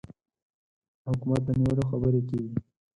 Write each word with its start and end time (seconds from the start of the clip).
د 1.01 1.03
حکومت 1.11 1.41
د 1.45 1.49
نیولو 1.61 1.83
خبرې 1.91 2.21
کېږي. 2.29 2.55